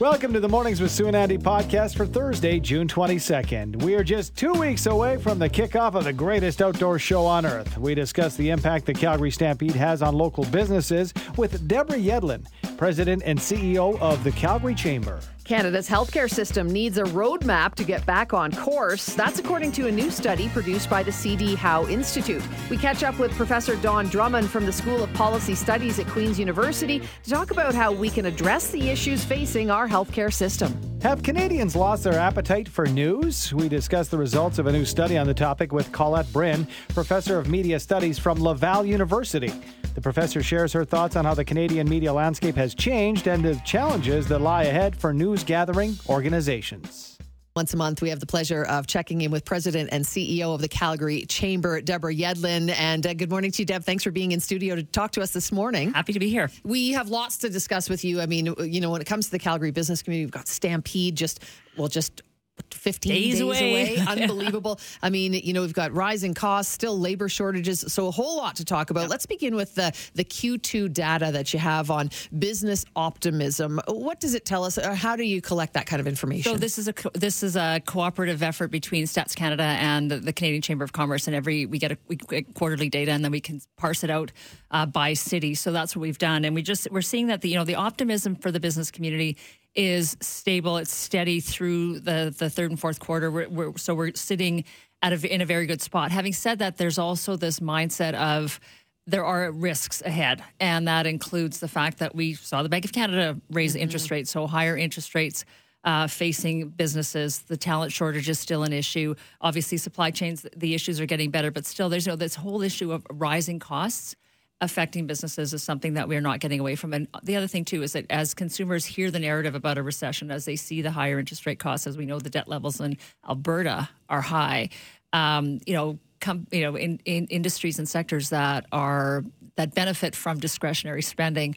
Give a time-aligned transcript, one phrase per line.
[0.00, 3.82] Welcome to the Mornings with Sue and Andy podcast for Thursday, June 22nd.
[3.82, 7.44] We are just two weeks away from the kickoff of the greatest outdoor show on
[7.44, 7.76] earth.
[7.76, 12.46] We discuss the impact the Calgary Stampede has on local businesses with Deborah Yedlin,
[12.80, 15.20] President and CEO of the Calgary Chamber.
[15.44, 19.04] Canada's healthcare system needs a roadmap to get back on course.
[19.14, 22.42] That's according to a new study produced by the CD Howe Institute.
[22.70, 26.38] We catch up with Professor Don Drummond from the School of Policy Studies at Queen's
[26.38, 30.74] University to talk about how we can address the issues facing our healthcare system.
[31.02, 33.52] Have Canadians lost their appetite for news?
[33.52, 37.38] We discuss the results of a new study on the topic with Colette Brin, professor
[37.38, 39.52] of media studies from Laval University.
[39.94, 43.56] The professor shares her thoughts on how the Canadian media landscape has changed and the
[43.64, 47.18] challenges that lie ahead for news gathering organizations.
[47.56, 50.60] Once a month, we have the pleasure of checking in with President and CEO of
[50.60, 52.72] the Calgary Chamber, Deborah Yedlin.
[52.78, 53.82] And uh, good morning to you, Deb.
[53.82, 55.92] Thanks for being in studio to talk to us this morning.
[55.92, 56.48] Happy to be here.
[56.62, 58.20] We have lots to discuss with you.
[58.20, 61.16] I mean, you know, when it comes to the Calgary business community, we've got Stampede
[61.16, 61.42] just,
[61.76, 62.22] well, just
[62.70, 63.96] 15 days, Days away.
[63.96, 64.04] away.
[64.08, 64.80] Unbelievable.
[65.02, 68.56] I mean, you know, we've got rising costs, still labor shortages, so a whole lot
[68.56, 69.08] to talk about.
[69.08, 73.80] Let's begin with the, the Q2 data that you have on business optimism.
[73.88, 74.78] What does it tell us?
[74.78, 76.52] Or how do you collect that kind of information?
[76.52, 80.18] So this is a co- this is a cooperative effort between Stats Canada and the,
[80.18, 83.24] the Canadian Chamber of Commerce, and every we get a we get quarterly data, and
[83.24, 84.32] then we can parse it out
[84.70, 85.54] uh, by city.
[85.54, 87.74] So that's what we've done, and we just we're seeing that the you know the
[87.76, 89.36] optimism for the business community
[89.74, 90.76] is stable.
[90.76, 93.30] It's steady through the the third and fourth quarter.
[93.30, 94.64] We're, we're, so we're sitting
[95.02, 96.10] at a, in a very good spot.
[96.10, 98.60] Having said that, there's also this mindset of
[99.06, 102.92] there are risks ahead, and that includes the fact that we saw the Bank of
[102.92, 105.44] Canada raise interest rates, so higher interest rates
[105.84, 107.40] uh, facing businesses.
[107.40, 109.14] The talent shortage is still an issue.
[109.40, 112.62] Obviously, supply chains, the issues are getting better, but still, there's you know, this whole
[112.62, 114.14] issue of rising costs
[114.60, 116.92] affecting businesses is something that we're not getting away from.
[116.92, 120.30] And the other thing too is that as consumers hear the narrative about a recession,
[120.30, 122.98] as they see the higher interest rate costs, as we know the debt levels in
[123.28, 124.68] Alberta are high,
[125.12, 129.24] um, you know, com- you know, in, in industries and sectors that are
[129.56, 131.56] that benefit from discretionary spending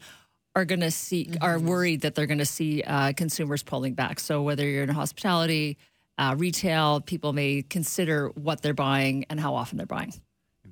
[0.55, 4.19] are going to see are worried that they're going to see uh, consumers pulling back.
[4.19, 5.77] So whether you're in hospitality,
[6.17, 10.13] uh, retail, people may consider what they're buying and how often they're buying.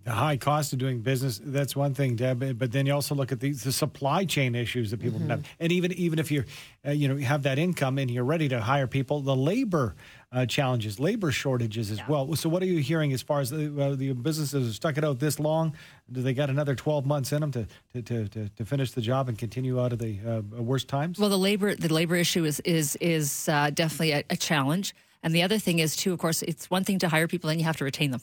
[0.03, 3.31] The high cost of doing business that's one thing deb but then you also look
[3.31, 5.45] at the, the supply chain issues that people can have.
[5.59, 6.45] And even even if you're
[6.85, 9.95] uh, you know you have that income and you're ready to hire people the labor
[10.31, 12.33] uh, challenges labor shortages as well.
[12.35, 15.03] So what are you hearing as far as the, uh, the businesses have stuck it
[15.03, 15.75] out this long?
[16.11, 19.01] Do they got another 12 months in them to to, to, to, to finish the
[19.01, 21.19] job and continue out of the uh, worst times?
[21.19, 25.35] Well, the labor the labor issue is is is uh, definitely a, a challenge, and
[25.35, 26.13] the other thing is too.
[26.13, 28.21] Of course, it's one thing to hire people, and you have to retain them.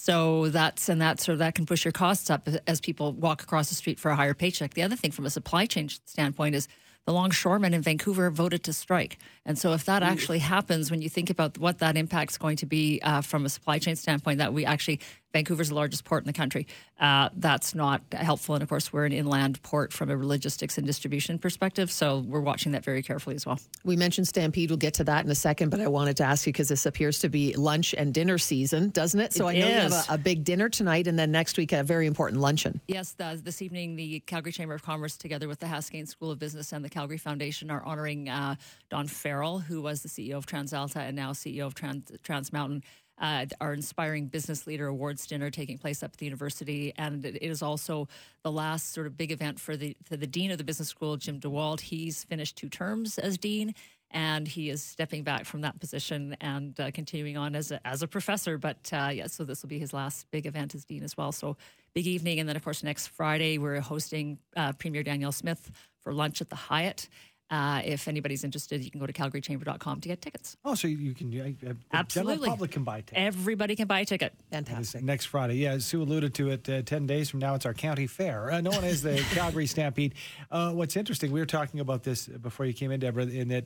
[0.00, 3.42] So that's and that sort of that can push your costs up as people walk
[3.42, 4.74] across the street for a higher paycheck.
[4.74, 6.68] The other thing from a supply chain standpoint is
[7.04, 11.08] the longshoremen in Vancouver voted to strike, and so if that actually happens, when you
[11.08, 14.52] think about what that impact's going to be uh, from a supply chain standpoint, that
[14.52, 15.00] we actually
[15.32, 16.66] Vancouver's the largest port in the country.
[16.98, 20.86] Uh, that's not helpful, and of course, we're an inland port from a logistics and
[20.86, 23.58] distribution perspective, so we're watching that very carefully as well.
[23.84, 24.70] We mentioned Stampede.
[24.70, 26.86] We'll get to that in a second, but I wanted to ask you because this
[26.86, 29.32] appears to be lunch and dinner season, doesn't it?
[29.32, 31.72] So It I know you have a, a big dinner tonight, and then next week
[31.72, 32.80] a very important luncheon.
[32.88, 36.38] Yes, the, this evening, the Calgary Chamber of Commerce, together with the Haskayne School of
[36.38, 38.56] Business and the Calgary Foundation, are honoring uh,
[38.88, 42.82] Dawn Farrell, who was the CEO of TransAlta and now CEO of Trans, Trans Mountain.
[43.20, 47.42] Uh, our Inspiring Business Leader Awards dinner taking place up at the university, and it
[47.42, 48.08] is also
[48.42, 51.16] the last sort of big event for the for the dean of the business school,
[51.16, 51.80] Jim DeWald.
[51.80, 53.74] He's finished two terms as dean,
[54.10, 58.02] and he is stepping back from that position and uh, continuing on as a, as
[58.02, 58.56] a professor.
[58.56, 61.32] But uh, yeah, so this will be his last big event as dean as well.
[61.32, 61.56] So
[61.94, 66.12] big evening, and then of course next Friday we're hosting uh, Premier Danielle Smith for
[66.12, 67.08] lunch at the Hyatt.
[67.50, 70.56] Uh, if anybody's interested, you can go to calgarychamber.com to get tickets.
[70.64, 72.34] oh so you can uh, uh, the Absolutely.
[72.34, 74.34] general public can buy tickets Everybody can buy a ticket.
[74.50, 75.02] That is Fantastic.
[75.02, 75.54] next Friday.
[75.54, 76.68] Yeah, as Sue alluded to it.
[76.68, 80.14] Uh, Ten days from now, it's our county fair, uh, known as the Calgary Stampede.
[80.50, 83.64] Uh, what's interesting, we were talking about this before you came in, Deborah, in that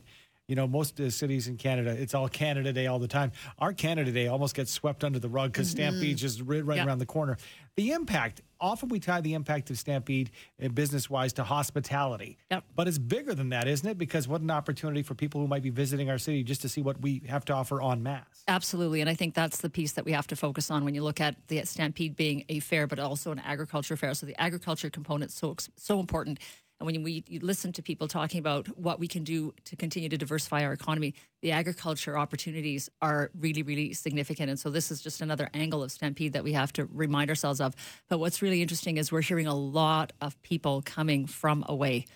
[0.49, 3.33] you know most uh, cities in Canada, it's all Canada Day all the time.
[3.59, 6.87] Our Canada Day almost gets swept under the rug because Stampede just right, right Yeah.
[6.87, 7.37] around the corner.
[7.77, 8.43] The impact.
[8.61, 10.31] Often we tie the impact of Stampede,
[10.62, 12.37] uh, business-wise, to hospitality.
[12.50, 12.65] Yep.
[12.77, 13.99] But it's bigger than that, isn't it?
[13.99, 16.81] Because what an opportunity for people who might be visiting our city just to see
[16.83, 18.44] what we have to offer en masse.
[18.47, 19.00] Absolutely.
[19.00, 21.21] And I think that's the piece that we have to focus on when you look
[21.21, 24.15] at the Stampede being a fair, but also an agriculture fair.
[24.15, 26.39] So the agriculture component is so, so important.
[26.82, 30.19] And when we listen to people talking about what we can do to continue to
[30.19, 34.50] diversify our economy, the agriculture opportunities are really, really significant.
[34.50, 37.61] And so this is just another angle of Stampede that we have to remind ourselves
[37.61, 37.76] of.
[38.08, 42.06] But what's really interesting is we're hearing a lot of people coming from away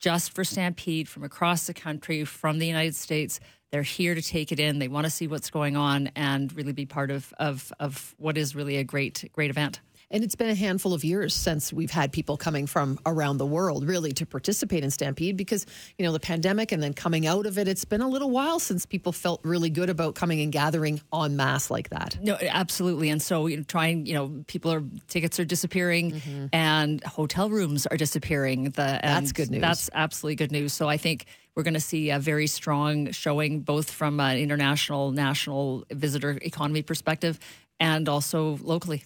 [0.00, 3.40] just for Stampede from across the country, from the United States.
[3.72, 4.80] They're here to take it in.
[4.80, 8.36] They want to see what's going on and really be part of, of, of what
[8.36, 9.80] is really a great, great event.
[10.10, 13.46] And it's been a handful of years since we've had people coming from around the
[13.46, 15.66] world really to participate in Stampede because,
[15.98, 18.58] you know, the pandemic and then coming out of it, it's been a little while
[18.58, 22.18] since people felt really good about coming and gathering en masse like that.
[22.20, 23.08] No, absolutely.
[23.10, 26.46] And so you know, trying, you know, people are, tickets are disappearing mm-hmm.
[26.52, 28.64] and hotel rooms are disappearing.
[28.64, 29.60] The, that's good news.
[29.60, 30.72] That's absolutely good news.
[30.72, 35.12] So I think we're going to see a very strong showing both from an international,
[35.12, 37.38] national visitor economy perspective
[37.78, 39.04] and also locally.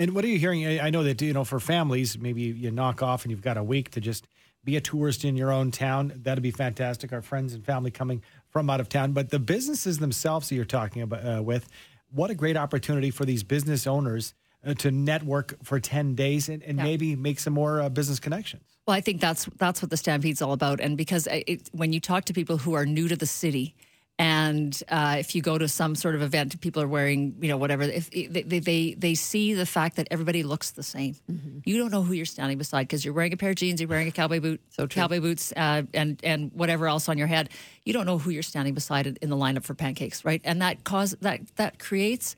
[0.00, 0.80] And what are you hearing?
[0.80, 3.62] I know that you know for families, maybe you knock off and you've got a
[3.62, 4.26] week to just
[4.64, 6.14] be a tourist in your own town.
[6.16, 7.12] That'd be fantastic.
[7.12, 10.64] Our friends and family coming from out of town, but the businesses themselves that you're
[10.64, 11.68] talking about uh, with,
[12.10, 14.32] what a great opportunity for these business owners
[14.64, 16.84] uh, to network for 10 days and, and yeah.
[16.84, 18.62] maybe make some more uh, business connections.
[18.86, 20.80] Well, I think that's that's what the Stampede's all about.
[20.80, 23.74] And because it, when you talk to people who are new to the city,
[24.20, 27.56] and uh, if you go to some sort of event, people are wearing, you know,
[27.56, 27.84] whatever.
[27.84, 31.60] If they they they see the fact that everybody looks the same, mm-hmm.
[31.64, 33.88] you don't know who you're standing beside because you're wearing a pair of jeans, you're
[33.88, 37.48] wearing a cowboy boot, so cowboy boots, uh, and and whatever else on your head.
[37.86, 40.42] You don't know who you're standing beside in the lineup for pancakes, right?
[40.44, 42.36] And that cause that that creates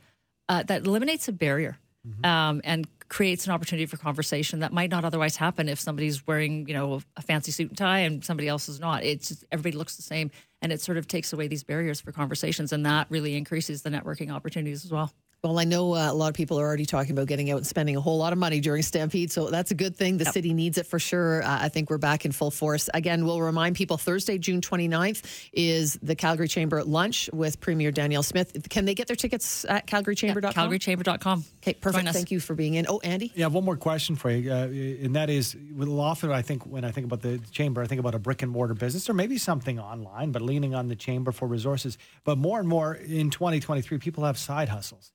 [0.49, 1.79] uh, that eliminates a barrier.
[2.07, 2.25] Mm-hmm.
[2.25, 6.67] Um, and creates an opportunity for conversation that might not otherwise happen if somebody's wearing,
[6.67, 9.05] you know, a fancy suit and tie and somebody else is not.
[9.05, 10.31] It's just, everybody looks the same,
[10.63, 13.91] and it sort of takes away these barriers for conversations, and that really increases the
[13.91, 15.13] networking opportunities as well.
[15.45, 17.67] Well, I know uh, a lot of people are already talking about getting out and
[17.67, 20.19] spending a whole lot of money during Stampede, so that's a good thing.
[20.19, 20.35] The yep.
[20.35, 21.43] city needs it for sure.
[21.43, 22.89] Uh, I think we're back in full force.
[22.95, 28.23] Again, we'll remind people Thursday, June 29th, is the Calgary Chamber lunch with Premier Danielle
[28.23, 28.69] Smith.
[28.71, 30.45] Can they get their tickets at calgarychamber.com?
[30.45, 31.45] Yeah, calgarychamber.com.
[31.61, 32.09] Okay, perfect.
[32.11, 32.87] Thank you for being in.
[32.89, 33.33] Oh, Andy?
[33.35, 36.93] Yeah, one more question for you, uh, and that is, often I think when I
[36.93, 39.81] think about the chamber, I think about a brick and mortar business or maybe something
[39.81, 41.99] online, but leaning on the chamber for resources.
[42.23, 45.11] But more and more in 2023, people have side hustles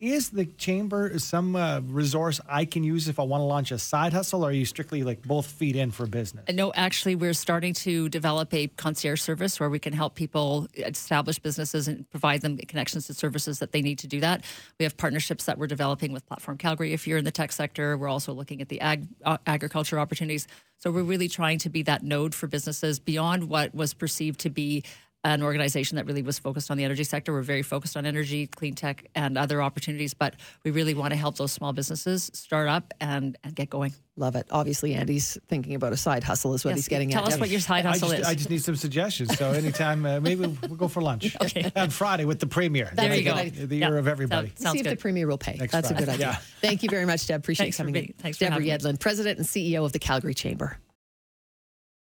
[0.00, 3.78] is the chamber some uh, resource I can use if I want to launch a
[3.78, 6.44] side hustle, or are you strictly like both feet in for business?
[6.54, 11.38] No, actually, we're starting to develop a concierge service where we can help people establish
[11.38, 14.44] businesses and provide them connections to services that they need to do that.
[14.78, 16.92] We have partnerships that we're developing with Platform Calgary.
[16.92, 20.46] If you're in the tech sector, we're also looking at the ag, uh, agriculture opportunities.
[20.78, 24.50] So we're really trying to be that node for businesses beyond what was perceived to
[24.50, 24.84] be
[25.24, 27.32] an organization that really was focused on the energy sector.
[27.32, 30.34] We're very focused on energy, clean tech, and other opportunities, but
[30.64, 33.92] we really want to help those small businesses start up and, and get going.
[34.16, 34.46] Love it.
[34.50, 37.26] Obviously, Andy's thinking about a side hustle, is what yes, he's getting tell at.
[37.26, 38.26] Tell us what your side hustle I just, is.
[38.28, 39.36] I just need some suggestions.
[39.36, 41.70] So, anytime, uh, maybe we'll go for lunch okay.
[41.76, 42.90] on Friday with the premier.
[42.94, 43.44] There you go.
[43.44, 44.52] The year of everybody.
[44.56, 44.92] Sounds See good.
[44.92, 45.56] if the premier will pay.
[45.56, 46.02] Next That's Friday.
[46.02, 46.26] a good idea.
[46.26, 46.38] Yeah.
[46.60, 47.40] Thank you very much, Deb.
[47.40, 48.14] Appreciate Thanks coming for in.
[48.18, 50.78] Thanks Deborah Yedlin, President and CEO of the Calgary Chamber.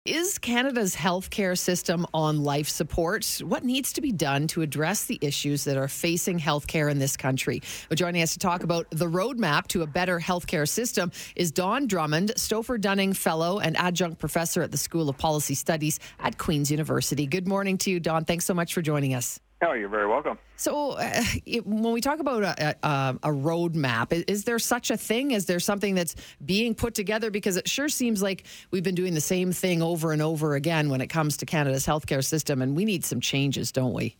[0.08, 3.42] Is Canada's healthcare system on life support?
[3.44, 7.18] What needs to be done to address the issues that are facing healthcare in this
[7.18, 7.62] country?
[7.90, 11.88] Well, joining us to talk about the roadmap to a better healthcare system is Don
[11.88, 16.72] Drummond, Stauffer Dunning Fellow and Adjunct Professor at the School of Policy Studies at Queen's
[16.72, 17.28] University.
[17.28, 18.24] Good morning to you, Don.
[18.24, 19.42] Thanks so much for joining us.
[19.64, 20.38] Oh, you're very welcome.
[20.56, 24.92] So, uh, it, when we talk about a, a, a roadmap, is, is, there such
[24.92, 25.32] a thing?
[25.32, 26.16] Is there something that's
[26.46, 27.32] being put together?
[27.32, 30.90] Because it sure seems like we've been doing the same thing over and over again
[30.90, 34.16] when it comes to Canada's healthcare system, and we need some changes, don't we?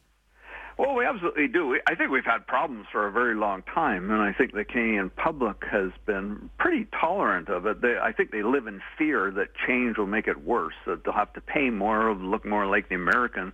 [0.78, 1.80] Well, we absolutely do.
[1.88, 5.10] I think we've had problems for a very long time, and I think the Canadian
[5.10, 7.82] public has been pretty tolerant of it.
[7.82, 11.16] They, I think they live in fear that change will make it worse, that they'll
[11.16, 13.54] have to pay more, look more like the American.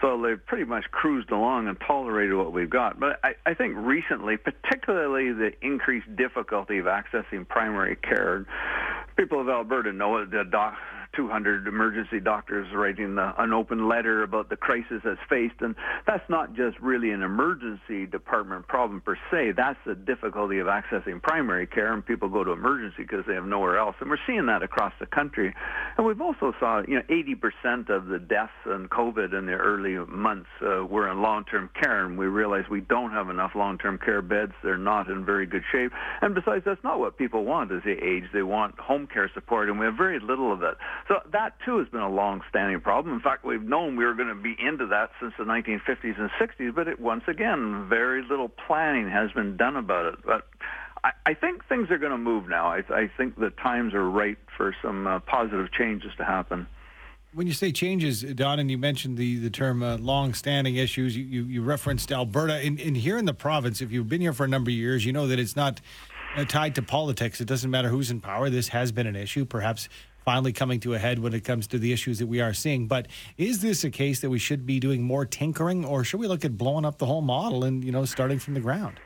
[0.00, 3.00] So they've pretty much cruised along and tolerated what we've got.
[3.00, 8.46] But I, I think recently, particularly the increased difficulty of accessing primary care,
[9.16, 10.30] people of Alberta know it.
[10.30, 10.76] The doc,
[11.14, 15.60] 200 emergency doctors writing the, an open letter about the crisis that's faced.
[15.60, 15.74] And
[16.06, 19.52] that's not just really an emergency department problem per se.
[19.56, 23.46] That's the difficulty of accessing primary care, and people go to emergency because they have
[23.46, 23.96] nowhere else.
[24.00, 25.54] And we're seeing that across the country.
[25.96, 29.96] And we've also saw, you know, 80% of the deaths in COVID in the early
[30.06, 34.22] months uh, were in long-term care, and we realize we don't have enough long-term care
[34.22, 34.52] beds.
[34.62, 35.92] They're not in very good shape.
[36.20, 38.24] And besides, that's not what people want as they age.
[38.32, 40.76] They want home care support, and we have very little of it.
[41.06, 43.14] So that too has been a long-standing problem.
[43.14, 46.30] In fact, we've known we were going to be into that since the 1950s and
[46.40, 50.18] 60s, but it, once again, very little planning has been done about it.
[50.24, 50.46] But
[51.04, 52.66] I, I think things are going to move now.
[52.66, 56.66] I, I think the times are right for some uh, positive changes to happen.
[57.34, 61.24] When you say changes, Don, and you mentioned the, the term uh, long-standing issues, you,
[61.24, 62.54] you, you referenced Alberta.
[62.54, 65.04] And, and here in the province, if you've been here for a number of years,
[65.04, 65.80] you know that it's not
[66.36, 67.40] uh, tied to politics.
[67.40, 68.48] It doesn't matter who's in power.
[68.48, 69.44] This has been an issue.
[69.44, 69.88] Perhaps
[70.24, 72.86] finally coming to a head when it comes to the issues that we are seeing.
[72.86, 76.26] But is this a case that we should be doing more tinkering, or should we
[76.26, 79.00] look at blowing up the whole model and you know starting from the ground?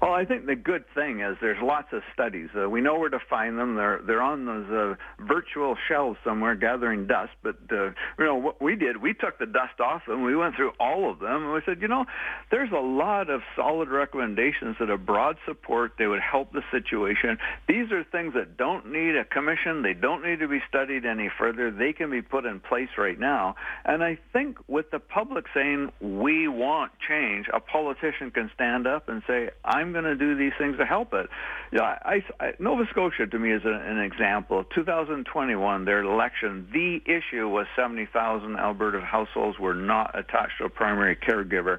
[0.00, 2.48] Well, I think the good thing is there's lots of studies.
[2.56, 3.74] Uh, we know where to find them.
[3.74, 7.32] They're they're on those uh, virtual shelves somewhere gathering dust.
[7.42, 7.86] But uh,
[8.18, 9.02] you know what we did?
[9.02, 10.22] We took the dust off them.
[10.22, 12.04] We went through all of them, and we said, you know,
[12.50, 15.92] there's a lot of solid recommendations that have broad support.
[15.98, 17.38] They would help the situation.
[17.66, 19.82] These are things that don't need a commission.
[19.82, 21.72] They don't need to be studied any further.
[21.72, 23.56] They can be put in place right now.
[23.84, 29.08] And I think with the public saying we want change, a politician can stand up
[29.08, 31.28] and say, I'm I'm going to do these things to help it.
[31.72, 34.64] You know, I, I, Nova Scotia to me is a, an example.
[34.74, 41.16] 2021, their election, the issue was 70,000 Alberta households were not attached to a primary
[41.16, 41.78] caregiver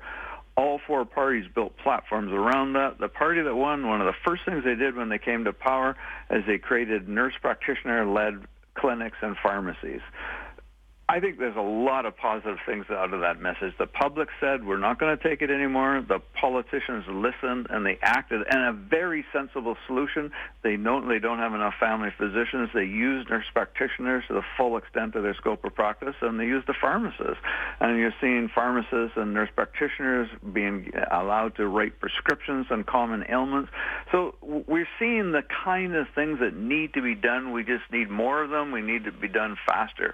[0.58, 2.98] all four parties built platforms around that.
[3.00, 5.54] The party that won, one of the first things they did when they came to
[5.54, 5.96] power
[6.30, 10.02] is they created nurse practitioner-led clinics and pharmacies.
[11.10, 13.74] I think there's a lot of positive things out of that message.
[13.80, 16.06] The public said we're not going to take it anymore.
[16.08, 20.32] The politicians listened and they acted, and a very sensible solution.
[20.62, 22.70] They know they don't have enough family physicians.
[22.76, 26.46] They use nurse practitioners to the full extent of their scope of practice, and they
[26.46, 27.42] use the pharmacists.
[27.80, 33.72] And you're seeing pharmacists and nurse practitioners being allowed to write prescriptions on common ailments.
[34.12, 37.52] So we're seeing the kind of things that need to be done.
[37.52, 38.72] We just need more of them.
[38.72, 40.14] We need to be done faster.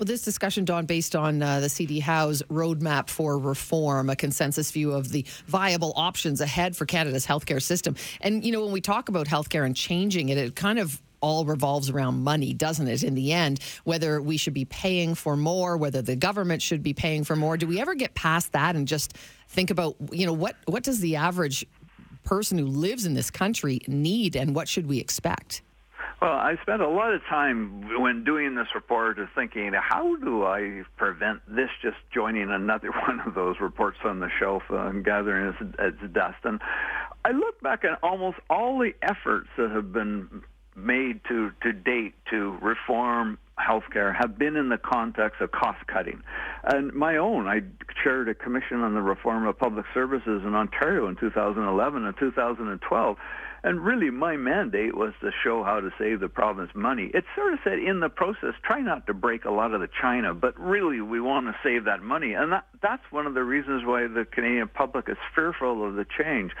[0.00, 4.70] Well, this discussion, Don, based on uh, the CD Howe's roadmap for reform, a consensus
[4.70, 7.96] view of the viable options ahead for Canada's healthcare system.
[8.22, 11.44] And, you know, when we talk about healthcare and changing it, it kind of all
[11.44, 13.02] revolves around money, doesn't it?
[13.02, 16.94] In the end, whether we should be paying for more, whether the government should be
[16.94, 17.58] paying for more.
[17.58, 21.00] Do we ever get past that and just think about, you know, what, what does
[21.00, 21.66] the average
[22.24, 25.60] person who lives in this country need and what should we expect?
[26.20, 30.82] Well, I spent a lot of time when doing this report thinking, how do I
[30.98, 35.74] prevent this just joining another one of those reports on the shelf and gathering its,
[35.78, 36.36] its dust?
[36.44, 36.60] And
[37.24, 40.42] I look back at almost all the efforts that have been
[40.76, 46.22] made to, to date to reform healthcare have been in the context of cost cutting.
[46.64, 47.60] And my own, I
[48.02, 53.16] chaired a commission on the reform of public services in Ontario in 2011 and 2012
[53.62, 57.10] and really, my mandate was to show how to save the province money.
[57.12, 59.88] It sort of said in the process, try not to break a lot of the
[60.00, 62.32] China, but really, we want to save that money.
[62.32, 66.06] And that, that's one of the reasons why the Canadian public is fearful of the
[66.18, 66.52] change.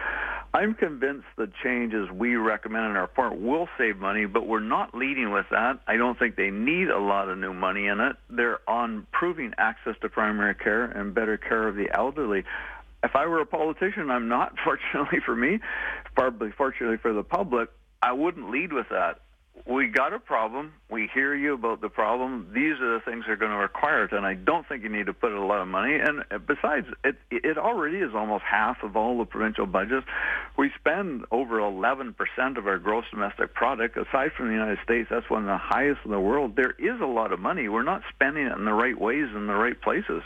[0.52, 4.94] I'm convinced the changes we recommend in our report will save money, but we're not
[4.94, 5.78] leading with that.
[5.86, 8.16] I don't think they need a lot of new money in it.
[8.28, 12.44] They're on improving access to primary care and better care of the elderly
[13.02, 15.60] if I were a politician, I'm not, fortunately for me,
[16.14, 17.70] probably fortunately for the public,
[18.02, 19.20] I wouldn't lead with that.
[19.66, 20.72] We got a problem.
[20.90, 22.48] We hear you about the problem.
[22.54, 24.88] These are the things that are going to require it, and I don't think you
[24.88, 25.98] need to put a lot of money.
[25.98, 30.06] And besides, it it already is almost half of all the provincial budgets.
[30.56, 32.14] We spend over 11%
[32.58, 33.96] of our gross domestic product.
[33.96, 36.56] Aside from the United States, that's one of the highest in the world.
[36.56, 37.68] There is a lot of money.
[37.68, 40.22] We're not spending it in the right ways in the right places.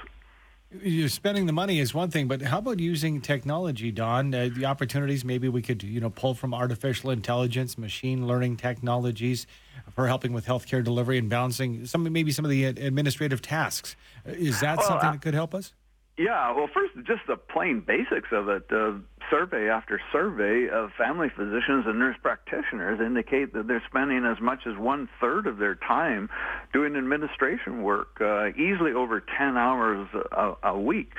[0.82, 4.34] You're spending the money is one thing, but how about using technology, Don?
[4.34, 9.46] Uh, the opportunities maybe we could, you know, pull from artificial intelligence, machine learning technologies
[9.94, 13.94] for helping with healthcare delivery and balancing some maybe some of the administrative tasks.
[14.26, 15.72] Uh, is that well, something uh, that could help us?
[16.16, 18.64] Yeah, well, first, just the plain basics of it.
[18.70, 18.98] Uh,
[19.30, 24.60] survey after survey of family physicians and nurse practitioners indicate that they're spending as much
[24.66, 26.28] as one third of their time
[26.72, 31.10] doing administration work, uh, easily over 10 hours a, a week.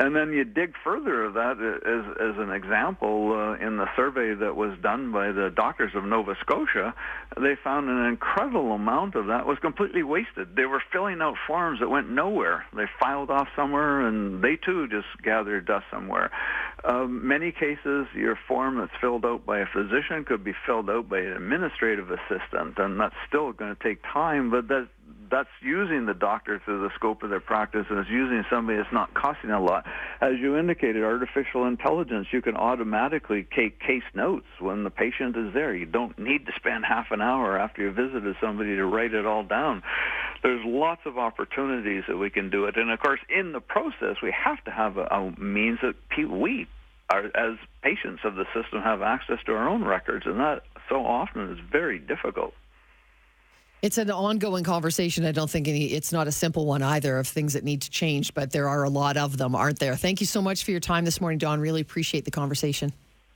[0.00, 4.32] And then you dig further of that as, as an example uh, in the survey
[4.32, 6.94] that was done by the doctors of Nova Scotia,
[7.36, 10.54] they found an incredible amount of that was completely wasted.
[10.54, 12.64] They were filling out forms that went nowhere.
[12.76, 16.30] They filed off somewhere and they too just gathered dust somewhere.
[16.84, 21.08] Um, many cases, your form that's filled out by a physician could be filled out
[21.08, 24.86] by an administrative assistant, and that's still going to take time, but that
[25.30, 28.92] that's using the doctor through the scope of their practice and it's using somebody that's
[28.92, 29.84] not costing a lot.
[30.20, 35.52] As you indicated, artificial intelligence, you can automatically take case notes when the patient is
[35.54, 35.74] there.
[35.74, 39.26] You don't need to spend half an hour after you visited somebody to write it
[39.26, 39.82] all down.
[40.42, 42.76] There's lots of opportunities that we can do it.
[42.76, 45.94] And of course, in the process, we have to have a, a means that
[46.30, 46.66] we
[47.10, 51.04] are, as patients of the system have access to our own records, and that so
[51.04, 52.52] often is very difficult.
[53.80, 55.24] It's an ongoing conversation.
[55.24, 57.90] I don't think any, it's not a simple one either of things that need to
[57.90, 59.94] change, but there are a lot of them, aren't there?
[59.94, 61.60] Thank you so much for your time this morning, Don.
[61.60, 62.92] Really appreciate the conversation.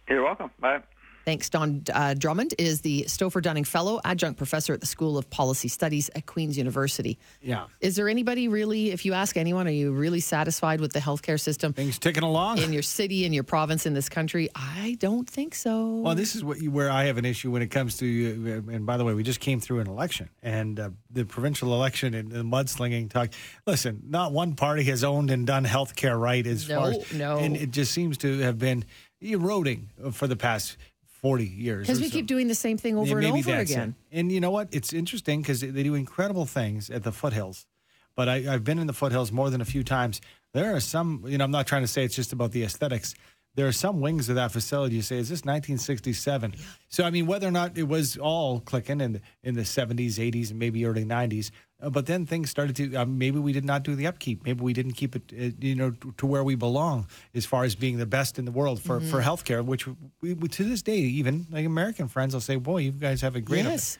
[0.08, 0.50] You're welcome.
[0.58, 0.82] Bye.
[1.24, 1.48] Thanks.
[1.50, 5.68] Don uh, Drummond is the Stauffer Dunning Fellow, adjunct professor at the School of Policy
[5.68, 7.18] Studies at Queen's University.
[7.40, 7.66] Yeah.
[7.80, 11.38] Is there anybody really, if you ask anyone, are you really satisfied with the healthcare
[11.38, 12.58] system Things ticking along.
[12.58, 14.48] in your city, in your province, in this country?
[14.54, 15.96] I don't think so.
[15.98, 18.62] Well, this is what you, where I have an issue when it comes to.
[18.68, 21.72] Uh, and by the way, we just came through an election, and uh, the provincial
[21.74, 23.30] election and the mudslinging talk.
[23.66, 27.38] Listen, not one party has owned and done healthcare right as No, far as no.
[27.38, 28.84] and it just seems to have been
[29.20, 30.76] eroding for the past
[31.22, 31.86] forty years.
[31.86, 32.12] Because we so.
[32.12, 33.74] keep doing the same thing over Yeah, and over that's it.
[33.74, 33.94] again.
[34.10, 34.68] And you know what?
[34.72, 37.66] It's interesting because they do incredible things at the foothills.
[38.14, 40.20] But I, I've been in the foothills more than a few times.
[40.52, 43.14] There are some, you know, I'm not trying to say it's just about the aesthetics.
[43.54, 44.96] There are some wings of that facility.
[44.96, 46.54] You say, is this 1967?
[46.88, 50.14] So I mean, whether or not it was all clicking in the, in the 70s,
[50.14, 51.50] 80s, and maybe early 90s,
[51.82, 52.94] uh, but then things started to.
[52.94, 54.44] Uh, maybe we did not do the upkeep.
[54.44, 57.64] Maybe we didn't keep it, uh, you know, to, to where we belong as far
[57.64, 59.10] as being the best in the world for Mm-hmm.
[59.10, 59.64] for healthcare.
[59.64, 59.86] Which
[60.20, 63.34] we, we, to this day, even like American friends will say, "Boy, you guys have
[63.36, 63.98] a great." up there." Yes.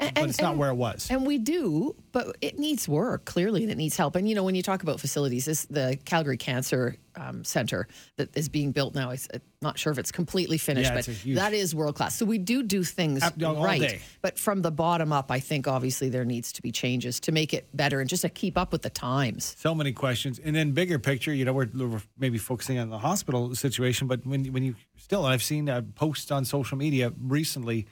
[0.00, 1.10] And- but and- it's not where it was.
[1.10, 4.14] And we do, but it needs work clearly, and it needs help.
[4.16, 8.28] And you know, when you talk about facilities, this the Calgary Cancer um, Center that
[8.36, 9.10] is being built now.
[9.10, 9.18] I'm
[9.60, 12.16] not sure if it's completely finished, Yeah, but a huge- that is world class.
[12.16, 14.00] So we do do things Up- right, day.
[14.22, 17.52] but from the bottom up, I think obviously there needs to be changes to make
[17.52, 19.56] it better and just to keep up with the times.
[19.58, 21.34] so many questions, and then bigger picture.
[21.34, 25.26] You know, we're, we're maybe focusing on the hospital situation, but when when you still,
[25.26, 27.86] I've seen uh, posts on social media recently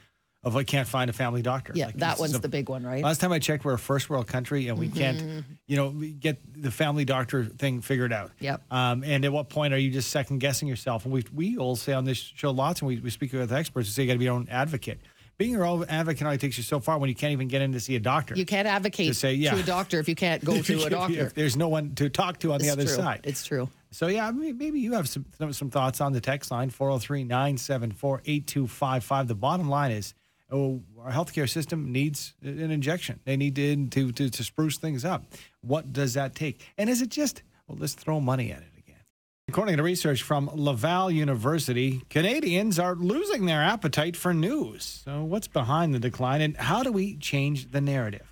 [0.46, 1.72] of I can't find a family doctor.
[1.74, 3.02] Yeah, Like, that one's a- the big one, right?
[3.02, 6.38] Last time I checked, we're a first world country, and we can't, you know, get
[6.62, 8.30] the family doctor thing figured out.
[8.38, 8.62] Yep.
[8.70, 11.04] Um, and at what point are you just second guessing yourself?
[11.04, 13.88] And we we all say on this show lots, and we, we speak with experts
[13.88, 15.00] who say you got to be your own advocate.
[15.36, 17.72] Being your own advocate only takes you so far when you can't even get in
[17.72, 18.34] to see a doctor.
[18.36, 19.50] You can't advocate To say, yeah.
[19.52, 21.26] to a doctor if you can't go to a doctor.
[21.26, 22.94] if there's no one to talk to on the other true.
[22.94, 23.20] side.
[23.24, 23.68] It's true.
[23.90, 29.26] So yeah, maybe you have some some- some thoughts on the text line 403-974-8255.
[29.28, 30.14] The bottom line is
[30.50, 33.20] oh, our healthcare system needs an injection.
[33.24, 35.24] They need to, to to to spruce things up.
[35.60, 36.60] What does that take?
[36.78, 39.00] And is it just well, let's throw money at it again?
[39.48, 45.02] According to research from Laval University, Canadians are losing their appetite for news.
[45.04, 48.26] So what's behind the decline and how do we change the narrative?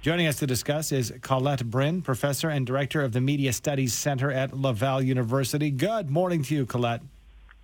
[0.00, 4.30] Joining us to discuss is Colette Brin, professor and director of the Media Studies Center
[4.30, 5.72] at Laval University.
[5.72, 7.02] Good morning to you, Colette.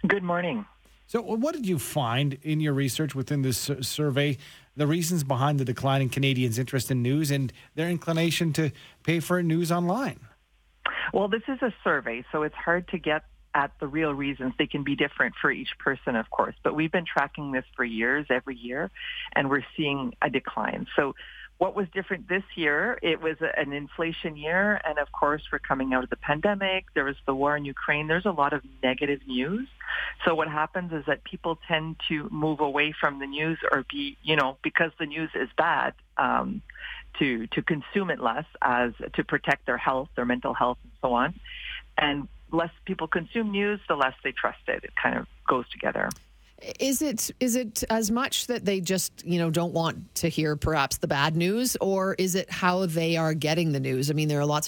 [0.07, 0.67] Good morning.
[1.07, 4.39] So, what did you find in your research within this survey?
[4.77, 8.73] The reasons behind the decline in Canadians' interest in news and their inclination to
[9.05, 10.21] pay for news online.
[11.13, 14.53] Well, this is a survey, so it's hard to get at the real reasons.
[14.59, 17.85] They can be different for each person, of course, but we've been tracking this for
[17.85, 18.91] years, every year,
[19.37, 20.87] and we're seeing a decline.
[20.97, 21.15] So
[21.59, 22.99] what was different this year?
[23.01, 26.87] It was an inflation year, and of course, we're coming out of the pandemic.
[26.95, 28.09] There was the war in Ukraine.
[28.09, 29.69] There's a lot of negative news.
[30.25, 34.17] So what happens is that people tend to move away from the news or be,
[34.23, 36.61] you know, because the news is bad, um,
[37.21, 41.15] to to consume it less as to protect their health, their mental health, and so
[41.15, 41.35] on.
[41.97, 44.83] And less people consume news, the less they trust it.
[44.83, 46.11] It kind of goes together.
[46.81, 50.57] Is it is it as much that they just you know don't want to hear
[50.57, 54.11] perhaps the bad news, or is it how they are getting the news?
[54.11, 54.63] I mean, there are lots